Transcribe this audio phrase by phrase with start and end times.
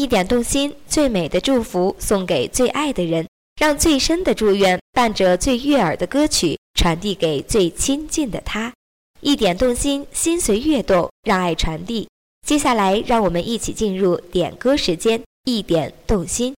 [0.00, 3.28] 一点动心，最美的祝福送给最爱的人，
[3.60, 8.72] 让最深的祝愿伴着最悦耳的歌曲传递给最亲近的他。
[9.20, 12.08] 一点动心，心随悦动，让爱传递。
[12.46, 15.20] 接下来，让我们一起进入点歌时间。
[15.44, 16.54] 一点动心，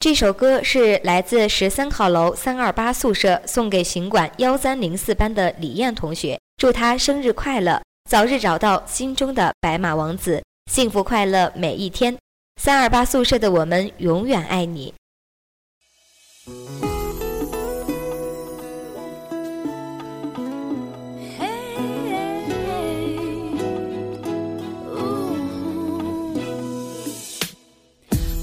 [0.00, 10.42] 这首歌是来自十三号楼三二八宿舍送给行管幺三零四班的李艳同学，祝她生日快乐，早日找到心中的白马王子，
[10.72, 12.16] 幸福快乐每一天。
[12.60, 14.92] 三二八宿舍的我们永远爱你。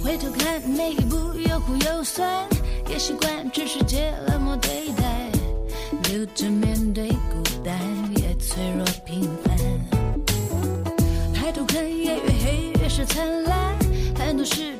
[0.01, 1.17] 回头看每一步，
[1.49, 2.47] 有苦有酸，
[2.89, 5.29] 也习惯这世界冷漠对待，
[6.01, 7.77] 独自面对孤单，
[8.17, 9.57] 也脆弱平凡。
[11.33, 13.64] 抬头看夜越黑，越是灿烂，
[14.45, 14.74] 是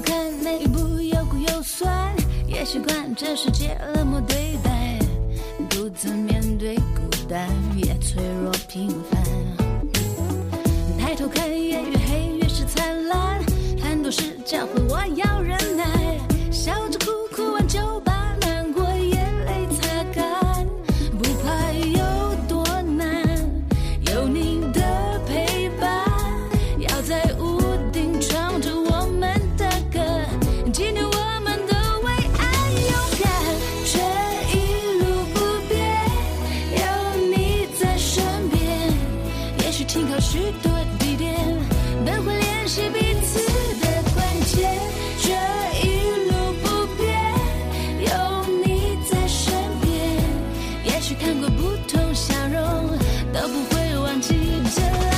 [0.00, 2.14] 看每一步又苦又酸，
[2.46, 4.98] 也习惯这世界冷漠对待，
[5.68, 9.22] 独自面对孤单，也脆弱平凡。
[10.98, 13.42] 抬头看夜越黑越是灿烂，
[13.82, 15.25] 很多事教会我要
[51.40, 52.98] 过不同笑容，
[53.32, 54.34] 都不会忘记
[54.74, 55.15] 这。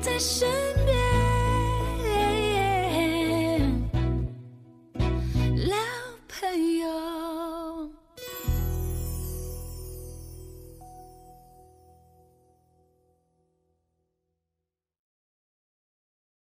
[0.00, 0.69] 在身